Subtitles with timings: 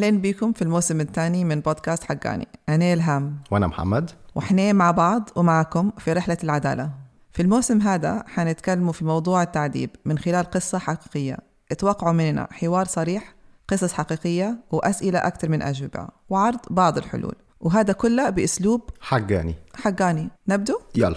[0.00, 2.48] أهلين بكم في الموسم الثاني من بودكاست حقاني.
[2.68, 3.36] أنا إلهام.
[3.50, 4.10] وأنا محمد.
[4.34, 6.90] وإحنا مع بعض ومعكم في رحلة العدالة.
[7.32, 11.36] في الموسم هذا حنتكلموا في موضوع التعذيب من خلال قصة حقيقية.
[11.70, 13.34] اتوقعوا مننا حوار صريح
[13.68, 17.34] قصص حقيقية وأسئلة أكثر من أجوبة وعرض بعض الحلول.
[17.60, 19.54] وهذا كله بأسلوب حقاني.
[19.74, 20.28] حقاني.
[20.48, 21.16] نبدو؟ يلا.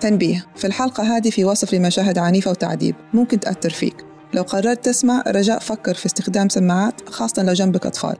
[0.00, 0.46] تنبيه.
[0.56, 2.94] في الحلقة هذه في وصف لمشاهد عنيفة وتعذيب.
[3.14, 4.11] ممكن تأثر فيك.
[4.34, 8.16] لو قررت تسمع رجاء فكر في استخدام سماعات خاصة لو جنبك أطفال.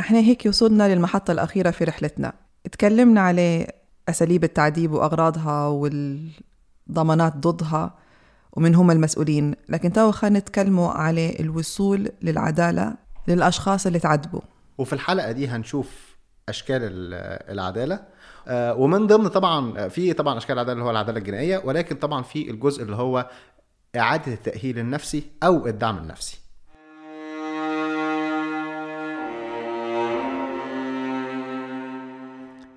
[0.00, 2.32] إحنا هيك وصلنا للمحطة الأخيرة في رحلتنا.
[2.72, 3.72] تكلمنا على
[4.08, 7.94] أساليب التعذيب وأغراضها والضمانات ضدها
[8.52, 9.54] ومن هم المسؤولين.
[9.68, 12.94] لكن تو خلينا نتكلموا على الوصول للعدالة
[13.28, 14.40] للأشخاص اللي تعذبوا.
[14.78, 16.16] وفي الحلقة دي هنشوف
[16.48, 16.80] أشكال
[17.50, 18.00] العدالة.
[18.48, 22.50] آه، ومن ضمن طبعا في طبعا أشكال العدالة اللي هو العدالة الجنائية ولكن طبعا في
[22.50, 23.30] الجزء اللي هو
[23.96, 26.38] إعادة التأهيل النفسي أو الدعم النفسي.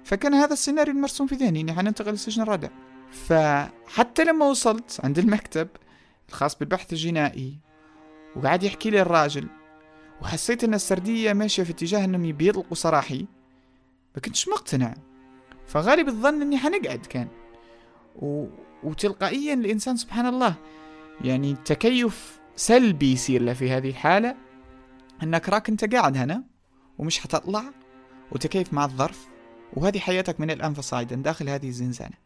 [0.04, 2.70] فكان هذا السيناريو المرسوم في ذهني اني حننتقل للسجن الرابع.
[3.12, 5.68] فحتى لما وصلت عند المكتب
[6.30, 7.58] الخاص بالبحث الجنائي
[8.36, 9.48] وقعد يحكي لي الراجل
[10.22, 13.26] وحسيت أن السردية ماشية في اتجاه أنهم بيطلقوا سراحي
[14.16, 14.94] ما كنتش مقتنع.
[15.68, 17.28] فغالب الظن أني حنقعد كان.
[18.16, 18.48] و...
[18.84, 20.56] وتلقائيا الإنسان سبحان الله
[21.22, 24.36] يعني تكيف سلبي يصير له في هذه الحالة
[25.24, 26.44] إنك راك أنت قاعد هنا
[26.98, 27.64] ومش حتطلع
[28.32, 29.28] وتكيف مع الظرف
[29.74, 32.24] وهذه حياتك من الآن فصاعدا داخل هذه الزنزانة.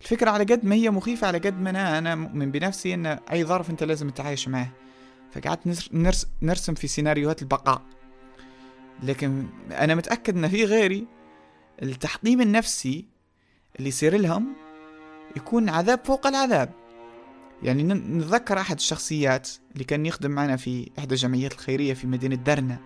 [0.00, 3.44] الفكرة على قد ما هي مخيفة على قد ما أنا, أنا مؤمن بنفسي أن أي
[3.44, 4.72] ظرف أنت لازم تتعايش معه.
[5.32, 7.82] فقعدت نرس نرسم في سيناريوهات البقاء.
[9.02, 11.06] لكن أنا متأكد أن في غيري
[11.82, 13.04] التحطيم النفسي
[13.78, 14.52] اللي يصير لهم
[15.36, 16.70] يكون عذاب فوق العذاب.
[17.62, 22.78] يعني نتذكر أحد الشخصيات اللي كان يخدم معنا في إحدى الجمعيات الخيرية في مدينة درنا.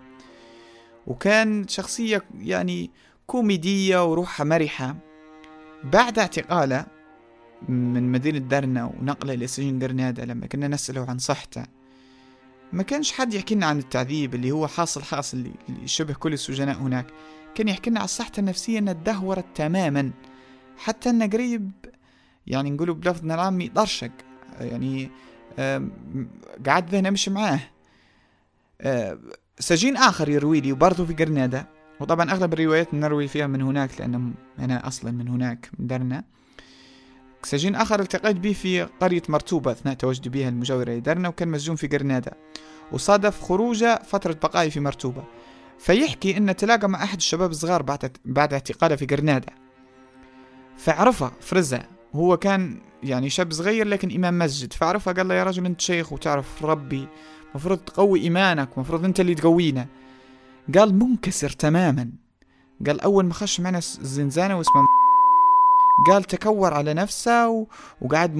[1.07, 2.91] وكان شخصية يعني
[3.27, 4.97] كوميدية وروحها مرحة.
[5.85, 6.87] بعد اعتقاله
[7.69, 11.65] من مدينة درنا ونقله إلى سجن لما كنا نسأله عن صحته
[12.75, 15.37] ما كانش حد يحكي لنا عن التعذيب اللي هو حاصل حاصل
[15.69, 17.07] اللي شبه كل السجناء هناك.
[17.55, 20.11] كان يحكي لنا عن صحته النفسية إنها تدهورت تماما.
[20.79, 21.71] حتى إنه قريب
[22.47, 24.11] يعني نقولوا بلفظنا العامي طرشق.
[24.61, 25.11] يعني
[26.67, 27.61] قعد ذهنه مش معاه.
[29.59, 31.67] سجين آخر يروي لي وبرضه في جرنادا
[32.01, 36.25] وطبعا أغلب الروايات نروي فيها من هناك لأن أنا أصلا من هناك من درنا
[37.43, 41.87] سجين آخر التقيت به في قرية مرتوبة أثناء تواجدي بها المجاورة لدرنا وكان مسجون في
[41.87, 42.33] جرنادا
[42.93, 45.25] وصادف خروجه فترة بقائي في مرتوبة.
[45.79, 49.53] فيحكي إنه تلاقى مع أحد الشباب الصغار بعد بعد اعتقاله في جرنادا
[50.77, 51.83] فعرفه فرزة
[52.15, 54.73] هو كان يعني شاب صغير لكن إمام مسجد.
[54.73, 57.09] فعرفه قال له يا رجل أنت شيخ وتعرف ربي
[57.55, 59.87] مفروض تقوي إيمانك مفروض أنت اللي تقوينا.
[60.79, 62.11] قال منكسر تماما.
[62.87, 64.87] قال أول ما خش معنا الزنزانة واسمه
[66.07, 67.67] قال تكور على نفسه و...
[68.01, 68.37] وقعد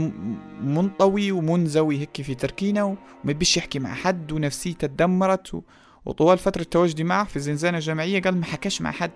[0.61, 5.63] منطوي ومنزوي هيك في تركينة وما بيش يحكي مع حد ونفسيته تدمرت و...
[6.05, 9.13] وطوال فترة تواجدي معه في الزنزانة الجامعية قال ما حكاش مع حد.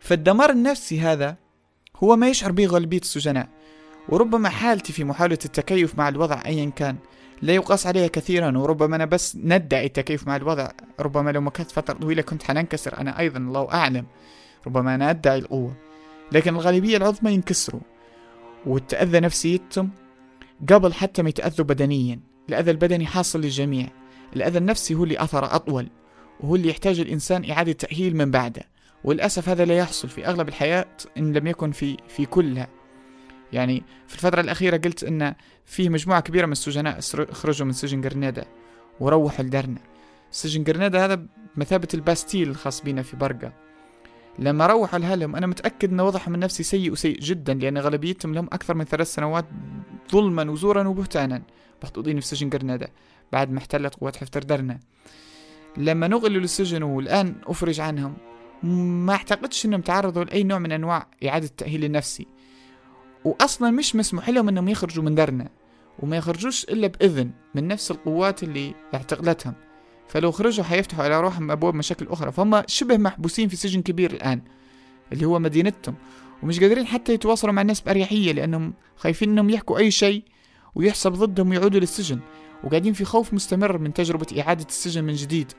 [0.00, 1.36] فالدمار النفسي هذا
[1.96, 3.48] هو ما يشعر به غالبية السجناء.
[4.08, 6.96] وربما حالتي في محاولة التكيف مع الوضع أيا كان.
[7.42, 10.68] لا يقاس عليها كثيرا وربما أنا بس ندعي التكيف مع الوضع.
[11.00, 14.06] ربما لو مكثت فترة طويلة كنت حننكسر أنا أيضا الله أعلم.
[14.66, 15.74] ربما أنا أدعي القوة.
[16.32, 17.80] لكن الغالبية العظمى ينكسروا.
[18.66, 19.90] وتأذى نفسيتهم
[20.68, 22.20] قبل حتى ما يتأذوا بدنيا.
[22.48, 23.88] الأذى البدني حاصل للجميع.
[24.36, 25.88] الأذى النفسي هو اللي أثره أطول
[26.40, 28.62] وهو اللي يحتاج الإنسان إعادة تأهيل من بعده.
[29.04, 32.68] وللأسف هذا لا يحصل في أغلب الحياة إن لم يكن في في كلها.
[33.52, 35.34] يعني في الفترة الأخيرة قلت إن
[35.66, 37.00] فيه مجموعة كبيرة من السجناء
[37.32, 38.44] خرجوا من سجن جرنادا
[39.00, 39.80] وروحوا لدرنا
[40.30, 41.26] سجن جرنادا هذا
[41.56, 43.52] بمثابة الباستيل الخاص بنا في برقة.
[44.38, 48.74] لما روحوا لهلهم أنا متأكد أن وضعهم النفسي سيء وسيء جدا لأن غالبيتهم لهم أكثر
[48.74, 49.44] من ثلاث سنوات
[50.12, 51.42] ظلما وزورا وبهتانا
[51.82, 52.88] محطوطين في سجن جرنادا
[53.32, 54.78] بعد ما احتلت قوات حفتر درنا
[55.76, 58.16] لما نقلوا للسجن والآن أفرج عنهم
[59.06, 62.26] ما أعتقدش إنهم تعرضوا لأي نوع من أنواع إعادة التأهيل النفسي.
[63.24, 65.48] واصلا مش مسموح لهم إنهم يخرجوا من درنا
[65.98, 69.54] وما يخرجوش إلا بإذن من نفس القوات اللي اعتقلتهم.
[70.08, 72.32] فلو خرجوا حيفتحوا على روحهم أبواب مشاكل أخرى.
[72.32, 74.42] فهم شبه محبوسين في سجن كبير الآن
[75.12, 75.94] اللي هو مدينتهم
[76.42, 80.22] ومش قادرين حتى يتواصلوا مع الناس بأريحية لأنهم خايفين إنهم يحكوا أي شيء
[80.74, 82.20] ويحسب ضدهم ويعودوا للسجن.
[82.64, 85.52] وقاعدين في خوف مستمر من تجربة إعادة السجن من جديد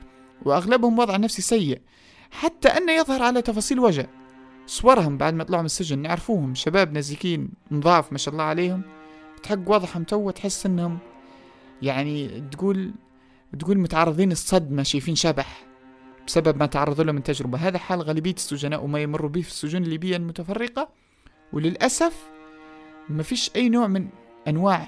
[0.44, 1.80] وأغلبهم وضع نفسي سيء
[2.30, 4.10] حتى أنه يظهر على تفاصيل وجه
[4.66, 8.82] صورهم بعد ما طلعوا من السجن نعرفوهم شباب نزيكين نظاف ما شاء الله عليهم.
[9.42, 10.98] تحق وضعهم تو تحس إنهم
[11.82, 12.94] يعني تقول
[13.58, 15.66] تقول متعرضين الصدمة شايفين شبح
[16.26, 17.58] بسبب ما تعرضوا له من تجربة.
[17.58, 20.88] هذا حال غالبية السجناء وما يمروا به في السجون الليبية المتفرقة.
[21.52, 22.30] وللأسف
[23.08, 24.08] ما فيش أي نوع من
[24.48, 24.86] أنواع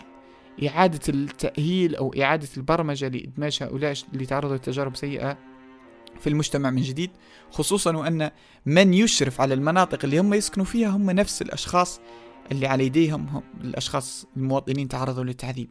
[0.66, 5.38] إعادة التأهيل أو إعادة البرمجة لإدماج هؤلاء اللي تعرضوا لتجارب سيئة.
[6.20, 7.10] في المجتمع من جديد
[7.50, 8.30] خصوصا وأن
[8.66, 12.00] من يشرف على المناطق اللي هم يسكنوا فيها هم نفس الأشخاص
[12.52, 15.70] اللي على يديهم هم الأشخاص المواطنين تعرضوا للتعذيب.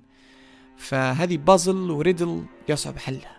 [0.77, 3.35] فهذه بازل وريدل يصعب حلها.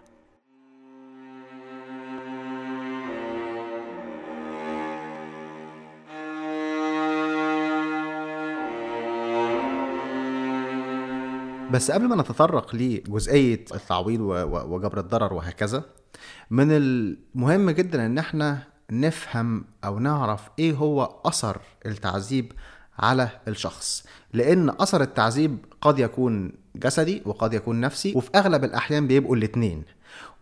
[11.71, 14.21] بس قبل ما نتطرق لجزئية التعويض
[14.71, 15.85] وجبر الضرر وهكذا
[16.51, 18.59] من المهم جدا إن إحنا
[18.91, 22.53] نفهم أو نعرف إيه هو أثر التعذيب
[22.99, 24.05] على الشخص.
[24.33, 29.83] لأن أثر التعذيب قد يكون جسدي وقد يكون نفسي وفي أغلب الأحيان بيبقوا الاتنين.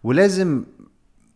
[0.05, 0.65] ولازم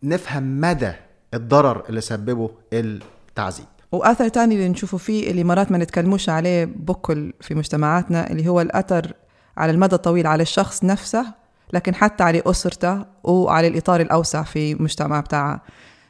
[0.03, 0.91] نفهم مدى
[1.33, 3.65] الضرر اللي سببه التعذيب.
[3.91, 8.61] وآثر تاني اللي نشوفه فيه اللي مرات ما نتكلموش عليه بكل في مجتمعاتنا اللي هو
[8.61, 9.13] الأثر
[9.57, 11.25] على المدى الطويل على الشخص نفسه
[11.73, 15.63] لكن حتى على أسرته وعلى الإطار الأوسع في المجتمع بتاعه.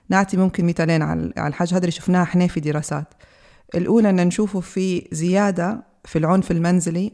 [0.10, 3.14] نعطي ممكن مثالين على الحاجة هذا اللي شفناها إحنا في دراسات.
[3.76, 7.12] الأولى أن نشوفه في زيادة في العنف المنزلي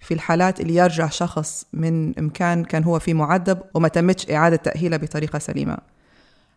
[0.00, 4.96] في الحالات اللي يرجع شخص من مكان كان هو فيه معذب وما تمتش إعادة تأهيله
[4.96, 5.78] بطريقة سليمة.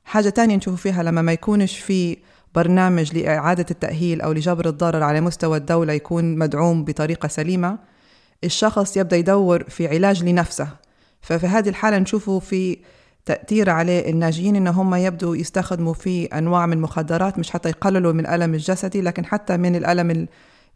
[0.05, 2.17] حاجة تانية نشوف فيها لما ما يكونش في
[2.55, 7.77] برنامج لإعادة التأهيل أو لجبر الضرر على مستوى الدولة يكون مدعوم بطريقة سليمة
[8.43, 10.67] الشخص يبدأ يدور في علاج لنفسه.
[11.21, 12.77] ففي هذه الحالة نشوفه في
[13.25, 18.19] تأثير عليه الناجيين إن هم يبدوا يستخدموا في أنواع من المخدرات مش حتى يقللوا من
[18.19, 20.27] الألم الجسدي لكن حتى من الألم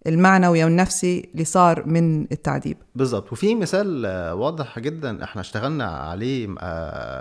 [0.07, 2.77] المعنوي أو النفسي اللي صار من التعذيب.
[2.95, 6.47] بالظبط وفي مثال واضح جدا إحنا اشتغلنا عليه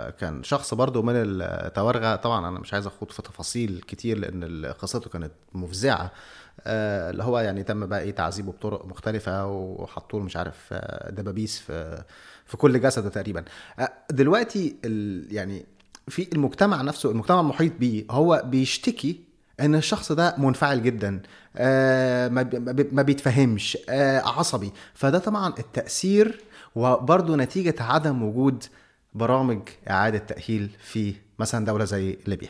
[0.09, 2.15] كان شخص برضو من التوارغة.
[2.15, 6.11] طبعا أنا مش عايز أخوض في تفاصيل كتير لأن قصته كانت مفزعة.
[6.61, 11.11] آه، اللي هو يعني تم بقى إيه تعذيبه بطرق مختلفة وحطوا له مش عارف آه،
[11.11, 12.03] دبابيس في
[12.45, 13.43] في كل جسده تقريبا.
[13.79, 14.75] آه، دلوقتي
[15.31, 15.65] يعني
[16.07, 19.19] في المجتمع نفسه المجتمع المحيط بيه هو بيشتكي
[19.59, 21.21] إن الشخص ده منفعل جدا
[22.91, 23.77] ما بيتفهمش
[24.25, 24.71] عصبي.
[24.93, 26.41] فده طبعا التأثير
[26.75, 28.63] وبرضه نتيجة عدم وجود
[29.13, 32.49] برامج إعادة تأهيل في مثلا دولة زي ليبيا.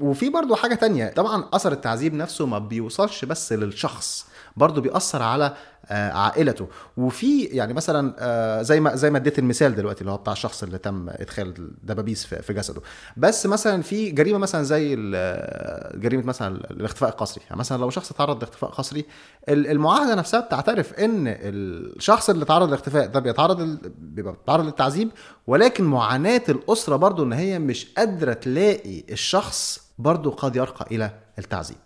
[0.00, 4.26] وفي برضو حاجة تانية طبعا أثر التعذيب نفسه ما بيوصلش بس للشخص.
[4.58, 5.54] برضه بيأثر على
[5.90, 6.68] آه، عائلته.
[6.96, 10.62] وفي يعني مثلا آه، زي ما زي ما اديت المثال دلوقتي اللي هو بتاع الشخص
[10.62, 12.80] اللي تم إدخال الدبابيس في جسده.
[13.16, 17.44] بس مثلا في جريمة مثلا زي آه، جريمة مثلا الاختفاء القسري.
[17.44, 19.04] يعني مثلا لو شخص تعرض لاختفاء قسري
[19.48, 25.10] المعاهدة نفسها بتعترف إن الشخص اللي تعرض للاختفاء ده بيتعرض بيبقى بيتعرض للتعذيب
[25.46, 31.76] ولكن معاناة الأسرة برضه إن هي مش قادرة تلاقي الشخص برضه قد يرقى إلى التعذيب.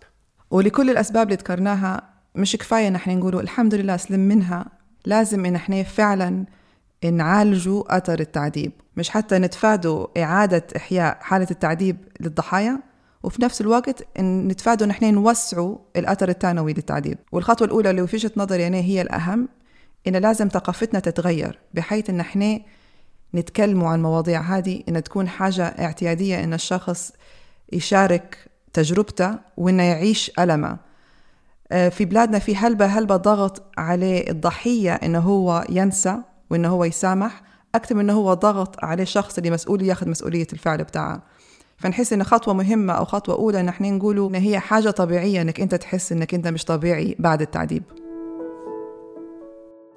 [0.51, 4.65] ولكل الأسباب اللي ذكرناها مش كفاية نحن نقولوا الحمد لله سلم منها
[5.05, 6.45] لازم إن إحنا فعلا
[7.11, 8.71] نعالجوا أثر التعذيب.
[8.97, 12.79] مش حتى نتفادوا إعادة إحياء حالة التعذيب للضحايا
[13.23, 17.17] وفي نفس الوقت إن نتفادوا نحن نوسعوا الأثر الثانوي للتعذيب.
[17.31, 19.49] والخطوة الأولى اللي في نظري يعني هي الأهم
[20.07, 22.59] إن لازم ثقافتنا تتغير بحيث إن إحنا
[23.35, 27.11] نتكلموا عن المواضيع هذه إن تكون حاجة اعتيادية إن الشخص
[27.73, 28.37] يشارك
[28.73, 30.67] تجربته وإنه يعيش ألمه.
[30.69, 30.92] آه،
[31.73, 36.17] في بلادنا في هلبة هلبة ضغط عليه الضحية إنه هو ينسى
[36.49, 37.41] وإنه هو يسامح
[37.75, 41.23] أكثر من إنه هو ضغط عليه الشخص اللي مسؤول ياخذ مسؤولية الفعل بتاعه.
[41.77, 45.61] فنحس إن خطوة مهمة أو خطوة أولى إن إحنا نقولوا إن هي حاجة طبيعية إنك
[45.61, 47.83] أنت تحس إنك أنت مش طبيعي بعد التعذيب.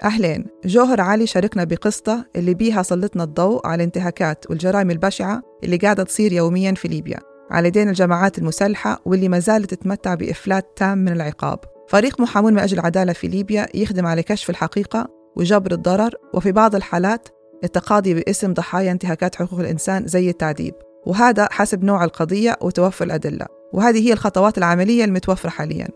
[0.04, 6.02] أهلين جوهر علي شاركنا بقصته اللي بيها سلطنا الضوء على الانتهاكات والجرائم البشعة اللي قاعدة
[6.02, 7.18] تصير يوميا في ليبيا.
[7.50, 11.58] على يدين الجماعات المسلحة واللي ما زالت تتمتع بإفلات تام من العقاب.
[11.88, 16.74] فريق محامون من أجل العدالة في ليبيا يخدم على كشف الحقيقة وجبر الضرر وفي بعض
[16.74, 17.28] الحالات
[17.64, 20.74] التقاضي باسم ضحايا انتهاكات حقوق الإنسان زي التعذيب.
[21.06, 23.46] وهذا حسب نوع القضية وتوفر الأدلة.
[23.72, 25.88] وهذه هي الخطوات العملية المتوفرة حاليا.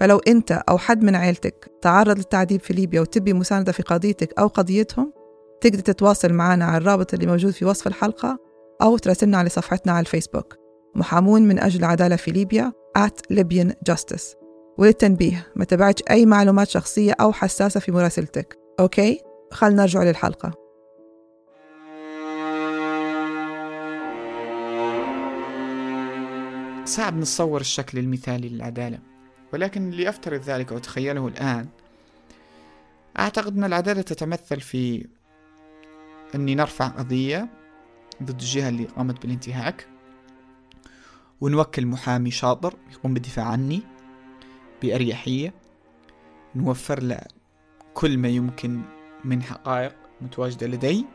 [0.00, 4.46] فلو أنت أو حد من عيلتك تعرض للتعذيب في ليبيا وتبي مساندة في قضيتك أو
[4.46, 5.12] قضيتهم
[5.60, 8.38] تقدر تتواصل معنا على الرابط اللي موجود في وصف الحلقة
[8.82, 10.67] أو تراسلنا على صفحتنا على الفيسبوك.
[10.98, 14.36] محامون من أجل العدالة في ليبيا at Libyan Justice.
[14.78, 18.58] وللتنبيه ما تبعتش أي معلومات شخصية أو حساسة في مراسلتك.
[18.80, 19.20] أوكي؟
[19.52, 20.68] خلنا نرجع للحلقة.
[26.84, 28.98] صعب نتصور الشكل المثالي للعدالة
[29.52, 31.68] ولكن لأفترض ذلك وأتخيله الآن
[33.18, 35.06] أعتقد أن العدالة تتمثل في
[36.34, 37.48] أني نرفع قضية
[38.22, 39.97] ضد الجهة اللي قامت بالانتهاك.
[41.40, 43.82] ونوكل محامي شاطر يقوم بالدفاع عني
[44.82, 45.54] بأريحية.
[46.56, 47.20] نوفر له
[47.94, 48.82] كل ما يمكن
[49.24, 51.06] من حقائق متواجدة لدي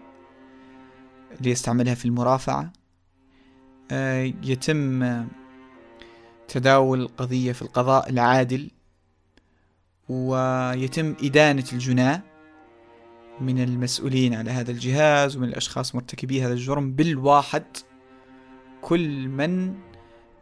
[1.41, 2.73] ليستعملها في المرافعة.
[3.91, 5.27] آه، يتم
[6.47, 8.71] تداول القضية في القضاء العادل
[10.09, 12.21] ويتم إدانة الجناة
[13.41, 17.63] من المسؤولين على هذا الجهاز ومن الأشخاص مرتكبي هذا الجرم بالواحد.
[18.81, 19.75] كل من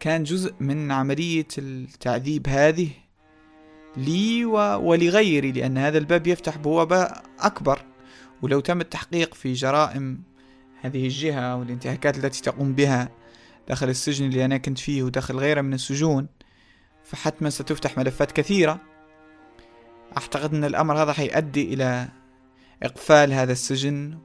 [0.02, 2.90] كان جزء من عملية التعذيب هذه
[3.98, 7.08] لي ولغيري لأن هذا الباب يفتح بوابة
[7.40, 7.86] أكبر.
[8.42, 10.24] ولو تم التحقيق في جرائم
[10.82, 13.10] هذه الجهة والانتهاكات التي تقوم بها
[13.68, 16.28] داخل السجن اللي أنا كنت فيه وداخل غيره من السجون
[17.04, 18.82] فحتما ستفتح ملفات كثيرة.
[20.18, 22.10] أعتقد أن الأمر هذا حيؤدي إلى
[22.84, 24.18] إقفال هذا السجن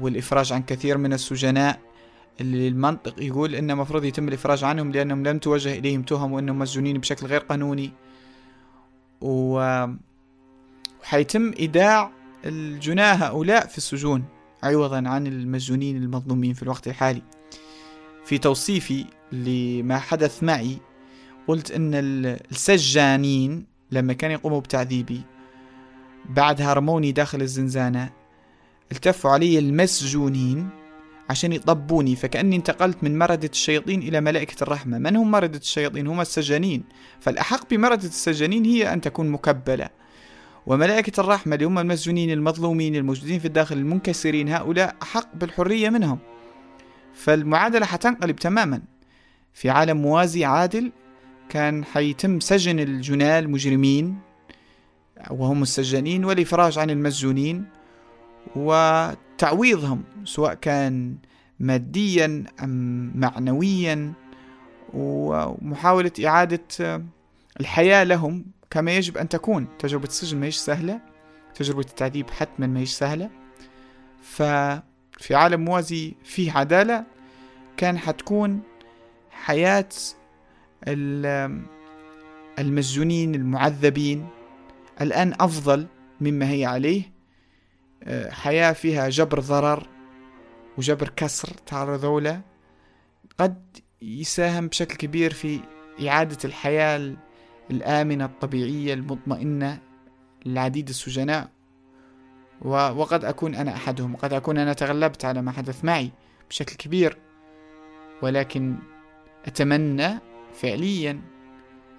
[0.00, 1.85] والإفراج عن كثير من السجناء.
[2.40, 6.98] اللي المنطق يقول إنه مفروض يتم الإفراج عنهم لأنهم لم توجه إليهم تهم وأنهم مسجونين
[6.98, 7.92] بشكل غير قانوني.
[9.20, 9.60] و...
[11.02, 12.10] وحيتم إيداع
[12.44, 14.24] الجناة هؤلاء في السجون
[14.62, 17.22] عوضا عن المسجونين المظلومين في الوقت الحالي.
[18.24, 20.78] في توصيفي لما حدث معي
[21.48, 21.90] قلت إن
[22.50, 25.20] السجانين لما كانوا يقوموا بتعذيبي
[26.28, 28.10] بعدها رموني داخل الزنزانة
[28.92, 30.68] التفوا علي المسجونين
[31.30, 34.98] عشان يطبوني فكأني انتقلت من مردة الشياطين إلى ملائكة الرحمة.
[34.98, 36.84] من هم مردة الشياطين؟ هم السجانين.
[37.20, 39.88] فالأحق بمردة السجانين هي أن تكون مكبلة.
[40.66, 46.18] وملائكة الرحمة اللي هم المسجونين المظلومين الموجودين في الداخل المنكسرين هؤلاء أحق بالحرية منهم.
[47.14, 48.82] فالمعادلة حتنقلب تماما.
[49.54, 50.92] في عالم موازي عادل
[51.48, 54.18] كان حيتم سجن الجنال المجرمين
[55.30, 57.64] وهم السجانين والإفراج عن المسجونين
[59.36, 61.16] وتعويضهم سواء كان
[61.60, 64.12] ماديا أم معنويا
[64.94, 67.02] ومحاولة إعادة
[67.60, 69.66] الحياة لهم كما يجب أن تكون.
[69.78, 71.00] تجربة السجن ما هيش سهلة
[71.54, 73.30] تجربة التعذيب حتما ما هيش سهلة.
[74.22, 77.04] ففي عالم موازي فيه عدالة
[77.76, 78.60] كان حتكون
[79.30, 79.88] حياة
[82.58, 84.26] المسجونين المعذبين
[85.00, 85.86] الآن أفضل
[86.20, 87.15] مما هي عليه.
[88.30, 89.86] حياة فيها جبر ضرر
[90.78, 92.40] وجبر كسر تعرضوا
[93.38, 95.60] قد يساهم بشكل كبير في
[96.08, 97.16] إعادة الحياة
[97.70, 99.78] الآمنة الطبيعية المطمئنة
[100.46, 101.50] لعديد السجناء.
[102.64, 106.10] وقد أكون أنا أحدهم وقد أكون أنا تغلبت على ما حدث معي
[106.50, 107.18] بشكل كبير.
[108.22, 108.76] ولكن
[109.46, 110.18] أتمنى
[110.54, 111.20] فعليا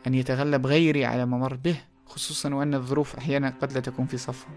[0.07, 4.17] أن يتغلب غيري على ما مر به خصوصا وأن الظروف أحيانا قد لا تكون في
[4.17, 4.55] صفهم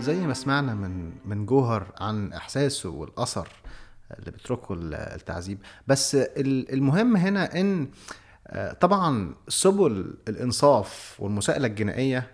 [0.00, 3.48] زي ما سمعنا من من جوهر عن إحساسه والأثر
[4.18, 5.58] اللي بتركه التعذيب.
[5.86, 6.14] بس
[6.72, 7.88] المهم هنا إن
[8.46, 12.30] آه، طبعا سبل الإنصاف والمساءلة الجنائية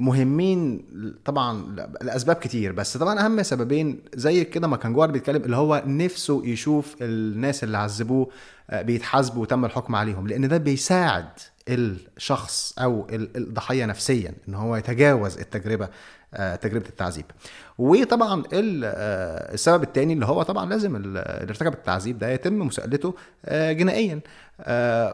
[0.00, 0.86] مهمين
[1.24, 2.72] طبعا لأسباب كتير.
[2.72, 7.64] بس طبعا أهم سببين زي كده ما كان جوهر بيتكلم اللي هو نفسه يشوف الناس
[7.64, 8.30] اللي عذبوه
[8.70, 11.28] آه، بيتحاسبوا وتم الحكم عليهم لأن ده بيساعد
[11.68, 15.88] الشخص أو الضحية نفسيا إن هو يتجاوز التجربة
[16.34, 17.24] آه، تجربة التعذيب.
[17.78, 23.14] وطبعا آه، السبب الثاني اللي هو طبعا لازم اللي ارتكب التعذيب ده يتم مساءلته
[23.52, 24.20] جنائيا.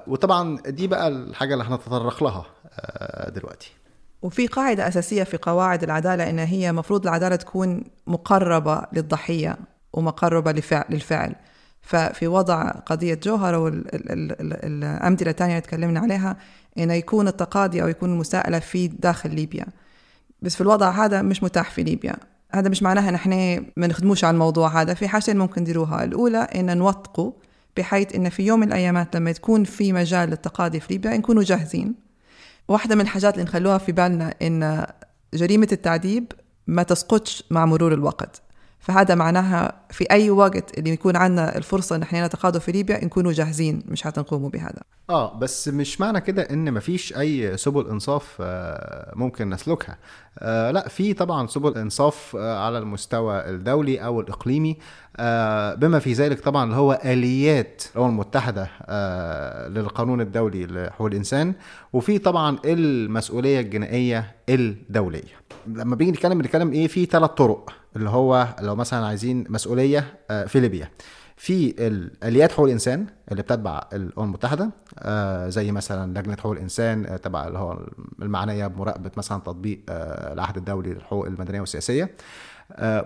[0.06, 2.46] وطبعا دي بقى الحاجة اللي هنتطرق لها
[3.30, 3.72] دلوقتي.
[4.22, 9.56] وفي قاعدة أساسية في قواعد العدالة إن هي مفروض العدالة تكون مقربة للضحية
[9.92, 10.52] ومقربة
[10.90, 11.34] للفعل.
[11.84, 16.36] ففي وضع قضية جوهر والأمثلة الثانية اللي تكلمنا عليها
[16.78, 19.66] إنه يكون التقاضي أو يكون المساءلة في داخل ليبيا.
[20.42, 22.16] بس في الوضع هذا مش متاح في ليبيا.
[22.52, 24.94] هذا مش معناها إن إحنا ما نخدموش على الموضوع هذا.
[24.94, 26.04] في حاجتين ممكن نديروها.
[26.04, 27.32] الأولى إن نوثقوا
[27.76, 31.94] بحيث إن في يوم من الأيامات لما تكون في مجال للتقاضي في ليبيا نكونوا جاهزين.
[32.68, 34.86] واحدة من الحاجات اللي نخلوها في بالنا إن
[35.34, 36.32] جريمة التعذيب
[36.66, 38.43] ما تسقطش مع مرور الوقت.
[38.84, 43.32] فهذا معناها في أي وقت اللي يكون عندنا الفرصة إن إحنا نتقاضوا في ليبيا نكونوا
[43.32, 44.82] جاهزين مش حتنقوموا بهذا.
[45.10, 49.98] آه بس مش معنى كده إن مفيش أي سبل إنصاف آه، ممكن نسلكها.
[50.38, 54.76] آه لا في طبعا سبل إنصاف آه على المستوى الدولي أو الإقليمي.
[55.16, 61.54] آه بما في ذلك طبعا اللي هو آليات الأمم المتحدة آه للقانون الدولي لحقوق الإنسان
[61.92, 65.22] وفي طبعا المسؤولية الجنائية الدولية.
[65.66, 70.44] لما بيجي نتكلم بنتكلم إيه في ثلاث طرق اللي هو لو مثلا عايزين مسؤولية آه،
[70.44, 70.90] في ليبيا.
[71.36, 71.74] في
[72.24, 77.46] اليات حقوق الإنسان اللي بتتبع الأمم المتحدة آه زي مثلا لجنة حقوق الإنسان آه تبع
[77.48, 77.78] اللي هو
[78.22, 82.10] المعنية بمراقبة مثلا تطبيق آه العهد الدولي للحقوق المدنية والسياسية.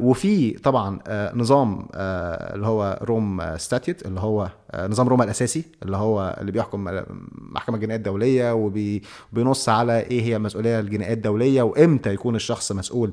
[0.00, 0.98] وفي طبعا
[1.34, 6.84] نظام اللي هو روم ستاتيوت اللي هو نظام روما الأساسي اللي هو اللي بيحكم
[7.38, 8.52] محكمة الجنائيه الدولية
[9.32, 13.12] وبينص على إيه هي المسؤوليه الجنائيه الدولية وإمتى يكون الشخص مسؤول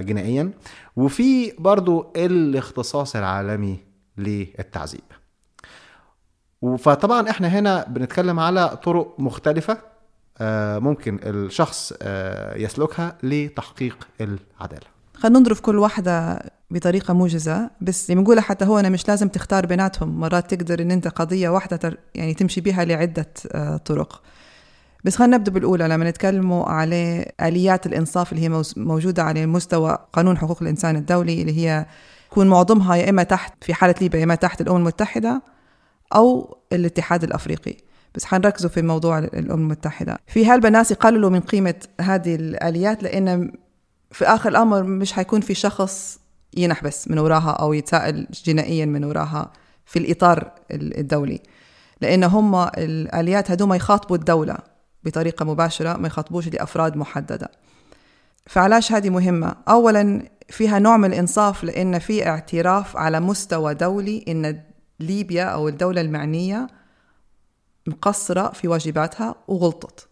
[0.00, 0.50] جنائيا.
[0.96, 3.87] وفي برضو الاختصاص العالمي
[4.18, 5.00] للتعذيب.
[6.78, 9.78] فطبعا إحنا هنا بنتكلم على طرق مختلفة
[10.80, 11.92] ممكن الشخص
[12.56, 14.86] يسلكها لتحقيق العدالة.
[15.14, 19.66] خلينا نضرب كل واحدة بطريقة موجزة بس اللي بنقولها حتى هو أنا مش لازم تختار
[19.66, 23.32] بيناتهم مرات تقدر إن أنت قضية واحدة يعني تمشي بها لعدة
[23.84, 24.22] طرق.
[25.04, 30.38] بس خلينا نبدأ بالأولى لما نتكلموا على آليات الإنصاف اللي هي موجودة على مستوى قانون
[30.38, 31.86] حقوق الإنسان الدولي اللي هي
[32.32, 35.42] يكون معظمها يا إما تحت في حالة ليبيا يا إما تحت الأمم المتحدة
[36.14, 37.76] أو الاتحاد الأفريقي.
[38.14, 40.18] بس حنركزوا في موضوع الأمم المتحدة.
[40.26, 43.52] في هالبناس يقللوا من قيمة هذه الآليات لأن
[44.12, 46.18] في آخر الأمر مش حيكون في شخص
[46.56, 49.52] ينحبس من وراها أو يتساءل جنائيا من وراها
[49.86, 51.40] في الإطار الدولي.
[52.00, 54.58] لأن هم الآليات هدوما يخاطبوا الدولة
[55.04, 57.50] بطريقة مباشرة ما يخاطبوش لأفراد محددة.
[58.46, 64.60] فعلاش هذه مهمة؟ أولا فيها نوع من الإنصاف لأن في اعتراف على مستوى دولي إن
[65.00, 66.66] ليبيا أو الدولة المعنية
[67.86, 70.08] مقصرة في واجباتها وغلطت.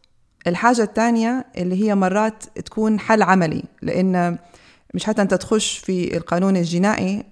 [0.46, 4.38] الحاجة الثانية اللي هي مرات تكون حل عملي لأن
[4.94, 7.24] مش حتى أنت تخش في القانون الجنائي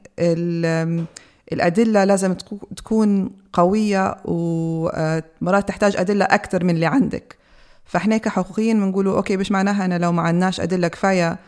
[1.52, 2.34] الأدلة لازم
[2.76, 7.36] تكون قوية ومرات تحتاج أدلة أكثر من اللي عندك.
[7.84, 11.38] فإحنا كحقوقيين بنقولوا أوكي مش معناها أنا لو ما عندناش أدلة كفاية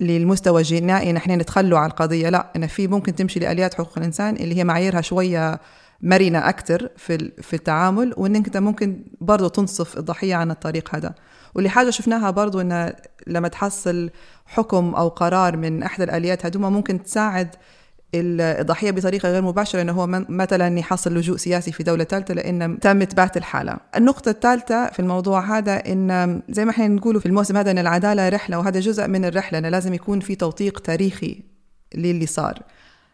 [0.00, 2.28] للمستوى الجنائي نحن نتخلوا على القضية.
[2.28, 5.60] لا أنا في ممكن تمشي لآليات حقوق الإنسان اللي هي معاييرها شوية
[6.02, 11.14] مرنة أكثر في في التعامل وإنك أنت ممكن برضه تنصف الضحية عن الطريق هذا.
[11.54, 12.92] واللي حاجة شفناها برضه إن
[13.26, 14.10] لما تحصل
[14.46, 17.48] حكم أو قرار من إحدى الآليات هدوما ممكن تساعد
[18.14, 23.02] الضحية بطريقة غير مباشرة إنه هو مثلا يحصل لجوء سياسي في دولة ثالثة لأن تم
[23.02, 27.70] إثبات الحالة النقطة الثالثة في الموضوع هذا إن زي ما إحنا نقوله في الموسم هذا
[27.70, 31.42] إن العدالة رحلة وهذا جزء من الرحلة إنه لازم يكون في توثيق تاريخي
[31.94, 32.58] للي صار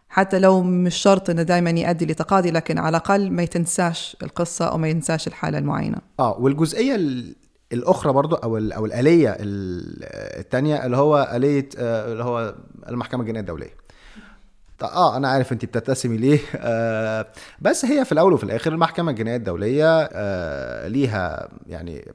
[0.09, 4.79] حتى لو مش شرط إنه دائما يؤدي لتقاضي لكن على الأقل ما يتنساش القصة أو
[4.79, 5.99] ما ينساش الحالة المعينة.
[6.21, 6.97] آه والجزئية
[7.73, 12.55] الأخرى برضو أو أو الآلية الثانية اللي هو آلية اللي هو
[12.89, 13.80] المحكمة الجنائية الدولية.
[14.85, 17.27] آه أنا عارف انت بتبتسمي ليه آه
[17.61, 22.13] بس هي في الأول وفي الآخر المحكمة الجنائية الدولية آه ليها يعني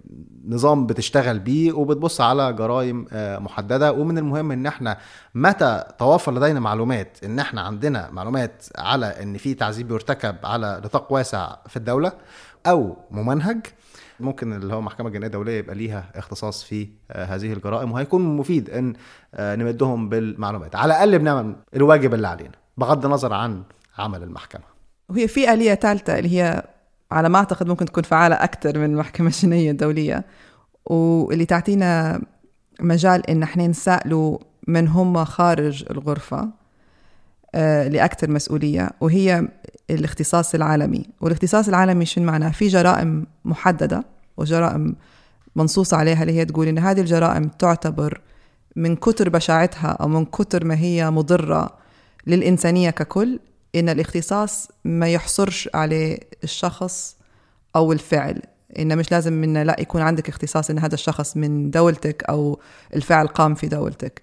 [0.47, 3.91] نظام بتشتغل بيه وبتبص على جرائم آه محددة.
[3.91, 4.97] ومن المهم إن إحنا
[5.35, 11.11] متى توفر لدينا معلومات إن إحنا عندنا معلومات على إن في تعذيب يرتكب على نطاق
[11.13, 12.11] واسع في الدولة
[12.67, 13.57] أو ممنهج
[14.19, 18.93] ممكن اللي هو المحكمه الجنائيه الدوليه يبقى ليها اختصاص في هذه الجرائم وهيكون مفيد إن
[19.39, 20.75] نمدهم بالمعلومات.
[20.75, 23.63] على الأقل بنعمل الواجب اللي علينا بغض النظر عن
[23.97, 24.63] عمل المحكمة.
[25.09, 26.63] وهي في آلية ثالثة اللي هي
[27.11, 30.25] على ما أعتقد ممكن تكون فعالة أكثر من المحكمة الجنائية الدولية
[30.85, 32.21] واللي تعطينا
[32.79, 36.49] مجال إن إحنا نسألوا من هم خارج الغرفة
[37.89, 39.47] لأكثر مسؤولية وهي
[39.89, 41.05] الاختصاص العالمي.
[41.21, 44.03] والاختصاص العالمي شنو معناه؟ في جرائم محددة
[44.37, 44.95] وجرائم
[45.55, 48.21] منصوص عليها اللي هي تقول إن هذه الجرائم تعتبر
[48.75, 51.77] من كتر بشاعتها أو من كتر ما هي مضرة
[52.27, 53.39] للإنسانية ككل
[53.75, 57.17] إن الاختصاص ما يحصرش على الشخص
[57.75, 58.41] أو الفعل.
[58.79, 62.59] إن مش لازم إن لا يكون عندك اختصاص إن هذا الشخص من دولتك أو
[62.95, 64.21] الفعل قام في دولتك.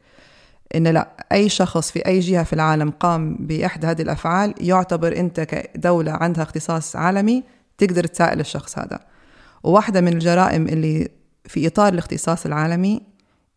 [0.74, 5.40] إن لا أي شخص في أي جهة في العالم قام بإحدى هذه الأفعال يعتبر أنت
[5.40, 7.42] كدولة عندها اختصاص عالمي
[7.78, 9.00] تقدر تسائل الشخص هذا.
[9.62, 11.08] وواحدة من الجرائم اللي
[11.44, 13.00] في إطار الاختصاص العالمي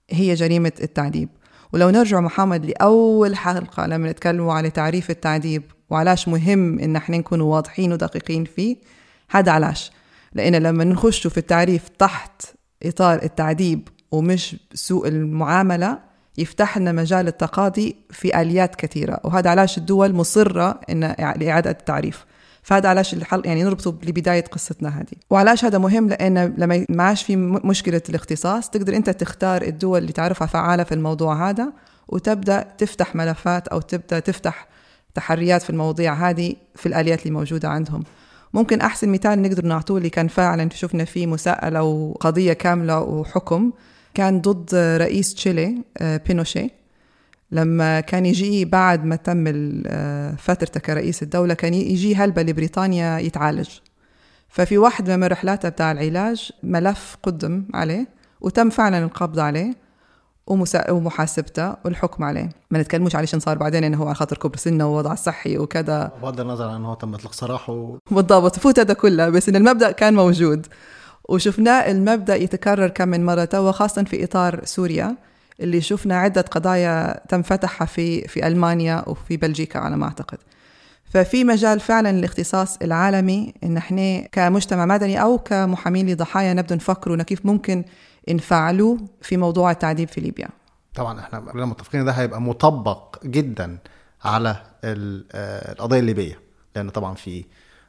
[0.10, 1.30] هي جريمة التعذيب.
[1.73, 7.41] ولو نرجع محمد لأول حلقة لما نتكلموا على تعريف التعذيب وعلاش مهم إن إحنا نكون
[7.41, 8.75] واضحين ودقيقين فيه
[9.30, 9.91] هذا علاش؟
[10.34, 12.41] لأن لما نخش في التعريف تحت
[12.84, 15.99] إطار التعذيب ومش سوء المعاملة
[16.38, 22.26] يفتح لنا مجال التقاضي في آليات كثيرة وهذا علاش الدول مصرة إن لإعادة التعريف.
[22.63, 25.17] فهذا علاش الحل يعني نربطه لبداية قصتنا هذه.
[25.30, 30.48] وعلاش هذا مهم؟ لأن لما معاش في مشكلة الاختصاص تقدر أنت تختار الدول اللي تعرفها
[30.48, 31.74] فعالة في الموضوع هذا
[32.08, 34.67] وتبدأ تفتح ملفات أو تبدأ تفتح
[35.13, 38.04] تحريات في المواضيع هذه في الآليات اللي موجودة عندهم.
[38.54, 43.71] ممكن أحسن مثال نقدر نعطوه اللي كان فعلا شفنا فيه مساءلة وقضية كاملة وحكم
[44.15, 46.69] كان ضد رئيس تشيلي بينوشي
[47.51, 53.69] لما كان يجي بعد ما تم ال- فترته كرئيس الدولة كان يجي هلبة لبريطانيا يتعالج.
[54.49, 58.08] ففي واحد من رحلاته بتاع العلاج ملف قدم عليه
[58.41, 59.73] وتم فعلا القبض عليه
[60.47, 60.91] ومسا...
[60.91, 62.49] ومحاسبته والحكم عليه.
[62.71, 66.12] ما نتكلموش عليه عشان صار بعدين إنه هو على خاطر كبر سنه ووضع الصحي وكذا.
[66.21, 67.97] بغض النظر عن ان هو تم إطلاق سراحه.
[68.12, 70.67] بالضبط فوت هذا كله بس إن المبدأ كان موجود.
[71.29, 75.15] وشفناه المبدأ يتكرر كم من مرة توا خاصه في إطار سوريا
[75.59, 80.38] اللي شفنا عدة قضايا تم فتحها في في ألمانيا وفي بلجيكا على ما أعتقد.
[81.13, 87.21] ففي مجال فعلا الاختصاص العالمي إن إحنا كمجتمع مدني أو كمحامين لضحايا نبدا نفكروا إن
[87.21, 87.83] كيف ممكن
[88.29, 90.47] نفعلوا في موضوع التعذيب في ليبيا.
[90.95, 93.77] طبعا إحنا كلنا متفقين ده هيبقى مطبق جدا
[94.23, 94.49] على
[94.83, 96.39] آه، القضية الليبية
[96.75, 97.45] لأن طبعا في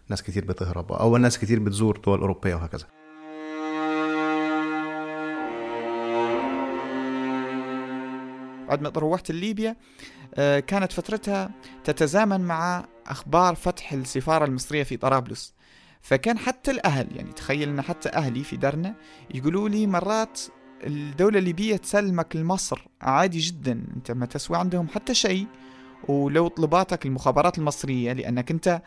[0.08, 2.84] ناس كتير بتهرب أو ناس كتير بتزور دول أوروبية وهكذا.
[8.68, 9.76] بعد ما روحت ليبيا
[10.34, 11.50] آه، كانت فترتها
[11.84, 15.54] تتزامن مع أخبار فتح السفارة المصرية في طرابلس.
[16.02, 18.94] فكان حتى الأهل يعني تخيل أن حتى أهلي في درنا
[19.34, 20.40] يقولوا لي مرات
[20.84, 25.46] الدولة الليبية تسلمك لمصر عادي جدا أنت ما تسوى عندهم حتى شيء.
[26.08, 28.82] ولو طلباتك المخابرات المصرية لأنك أنت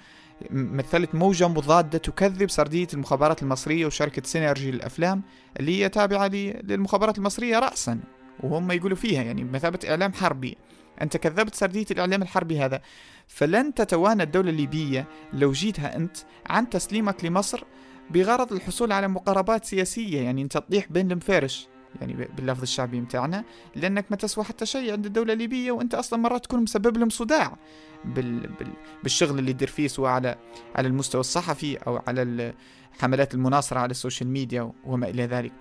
[0.51, 5.21] مثلت موجة مضادة تكذب سردية المخابرات المصرية وشركة سينرجي للأفلام
[5.59, 7.99] اللي هي تابعة للمخابرات المصرية رأسا.
[8.43, 10.57] وهم يقولوا فيها يعني بمثابة إعلام حربي.
[11.01, 12.81] أنت كذبت سردية الإعلام الحربي هذا.
[13.27, 17.63] فلن تتوانى الدولة الليبية لو جيتها أنت عن تسليمك لمصر
[18.09, 21.67] بغرض الحصول على مقاربات سياسية يعني أنت تطيح بين المفارش
[22.01, 23.43] يعني باللفظ الشعبي متاعنا
[23.75, 27.57] لأنك ما تسوى حتى شيء عند الدولة الليبية وأنت أصلا مرات تكون مسبب لهم صداع
[28.05, 28.39] بال...
[28.39, 28.67] بال...
[29.03, 30.35] بالشغل اللي يدير فيه سواء على
[30.75, 32.53] على المستوى الصحفي أو على
[32.99, 35.51] حملات المناصرة على ال social media وما إلى ذلك.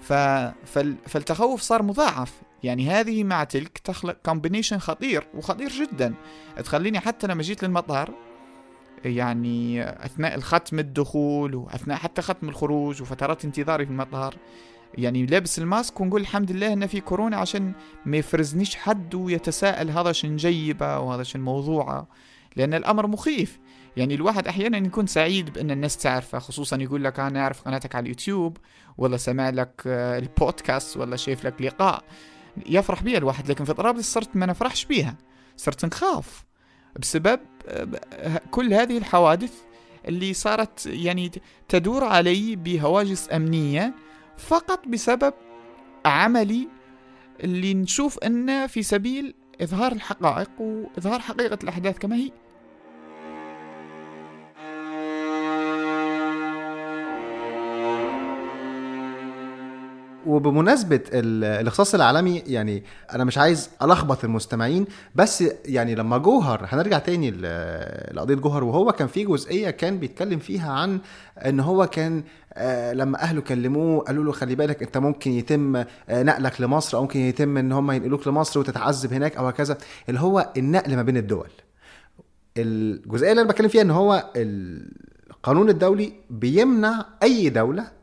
[0.00, 0.12] ف...
[0.64, 0.96] فال...
[1.06, 2.42] فالتخوف صار مضاعف.
[2.62, 6.14] يعني هذه مع تلك تخلق combination خطير وخطير جدا.
[6.64, 8.14] تخليني حتى لما جيت للمطار
[9.04, 14.34] يعني أثناء الختم الدخول وأثناء حتى ختم الخروج وفترات انتظاري في المطار
[14.94, 17.72] يعني لابس الماسك ونقول الحمد لله انه في كورونا عشان
[18.06, 22.06] ما يفرزنيش حد ويتساءل هذا شن جيبة وهذا شن موضوعة
[22.56, 23.58] لأن الأمر مخيف.
[23.98, 28.02] يعني الواحد أحيانا يكون سعيد بأن الناس تعرفه خصوصا يقول لك أنا أعرف قناتك على
[28.02, 28.56] اليوتيوب
[28.98, 32.04] ولا سمع لك آه، البودكاست ولا شايف لك لقاء.
[32.66, 35.16] يفرح بيها الواحد لكن في طرابلس صرت ما نفرحش بيها
[35.56, 36.44] صرت نخاف
[37.00, 39.52] بسبب آه، كل هذه الحوادث
[40.08, 41.32] اللي صارت يعني
[41.68, 43.94] تدور علي بهواجس أمنية
[44.36, 45.34] فقط بسبب
[46.04, 46.68] عملي
[47.40, 52.30] اللي نشوف أنه في سبيل إظهار الحقائق وإظهار حقيقة الأحداث كما هي.
[60.28, 66.98] وبمناسبة ال- الإختصاص العالمي يعني أنا مش عايز ألخبط المستمعين بس يعني لما جوهر هنرجع
[66.98, 71.00] تاني ل- لقضية جوهر وهو كان في جزئية كان بيتكلم فيها عن
[71.46, 72.22] إن هو كان
[72.54, 77.02] آه، لما أهله كلموه قالوا له خلي بالك أنت ممكن يتم آه، نقلك لمصر أو
[77.02, 81.16] ممكن يتم إن هم ينقلوك لمصر وتتعذب هناك أو هكذا اللي هو النقل ما بين
[81.16, 81.48] الدول.
[82.56, 87.97] الجزئية اللي أنا بتكلم فيها إن هو القانون الدولي بيمنع أي دولة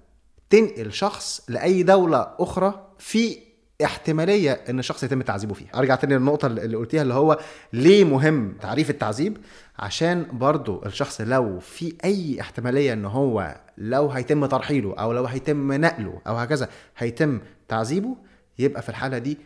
[0.49, 3.37] تنقل شخص لأي دولة أخرى في
[3.83, 5.69] احتمالية إن الشخص يتم تعذيبه فيها.
[5.75, 7.39] أرجع تاني للنقطة اللي قلتيها اللي هو
[7.73, 9.37] ليه مهم تعريف التعذيب؟
[9.79, 15.73] عشان برضو الشخص لو في أي احتمالية إن هو لو هيتم ترحيله أو لو هيتم
[15.73, 18.15] نقله أو هكذا هيتم تعذيبه
[18.59, 19.37] يبقى في الحالة دي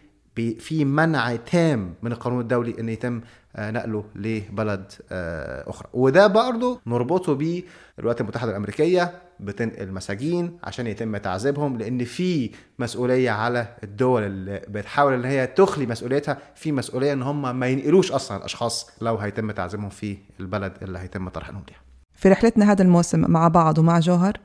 [0.60, 3.22] في منع تام من القانون الدولي إن يتم
[3.56, 5.88] آه، نقله لبلد آه، أخرى.
[5.94, 13.68] وده برضه نربطه بالولايات المتحدة الأمريكية بتنقل مساجين عشان يتم تعذيبهم لأن في مسؤولية على
[13.84, 18.92] الدول اللي بتحاول إن هي تخلي مسؤوليتها في مسؤولية إن هم ما ينقلوش أصلا الأشخاص
[19.02, 21.80] لو هيتم تعذيبهم في البلد اللي هيتم ترحيلهم ليها.
[22.14, 24.38] في رحلتنا هذا الموسم مع بعض ومع جوهر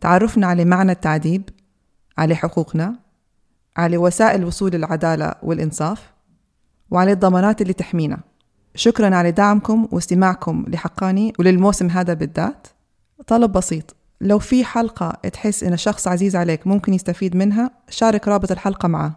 [0.00, 1.48] تعرفنا على معنى التعذيب
[2.18, 3.09] على حقوقنا
[3.76, 6.12] على وسائل وصول العدالة والإنصاف
[6.90, 8.18] وعلى الضمانات اللي تحمينا.
[8.74, 12.66] شكرا على دعمكم واستماعكم لحقاني وللموسم هذا بالذات.
[13.26, 13.96] طلب بسيط.
[14.20, 19.12] لو في حلقة تحس إن شخص عزيز عليك ممكن يستفيد منها شارك رابط الحلقة معه.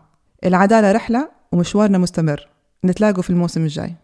[0.46, 2.48] العدالة رحلة ومشوارنا مستمر.
[2.86, 3.96] نتلاقوا في الموسم الجاي.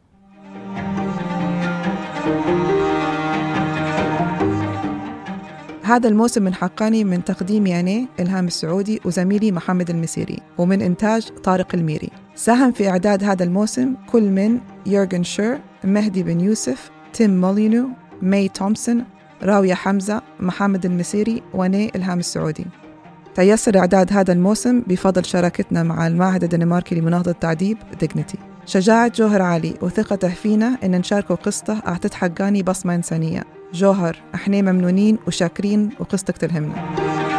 [5.89, 11.75] هذا الموسم من حقاني من تقديمي أنا إلهام السعودي وزميلي محمد المسيري ومن إنتاج طارق
[11.75, 12.09] الميري.
[12.35, 17.89] ساهم في إعداد هذا الموسم كل من يورغن شير مهدي بن يوسف تيم مولينو
[18.21, 19.05] ماي تومسون
[19.43, 22.65] راوية حمزة محمد المسيري وأنا إلهام السعودي.
[23.35, 28.37] تيسر إعداد هذا الموسم بفضل شراكتنا مع المعهد الدنماركي لمناهضة التعذيب Dignity
[28.69, 33.43] شجاعة جوهر علي وثقته فينا إن نشاركه قصته أعطت حقاني بصمة إنسانية.
[33.73, 37.38] جوهر إحنا ممنونين وشاكرين وقصتك تلهمنا.